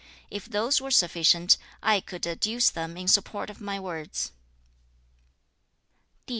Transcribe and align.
If 0.31 0.45
those 0.45 0.81
were 0.81 0.89
sufficient, 0.89 1.57
I 1.83 1.99
could 2.01 2.25
adduce 2.25 2.71
them 2.71 2.97
in 2.97 3.07
support 3.07 3.51
of 3.51 3.61
my 3.61 3.79
words.' 3.79 4.31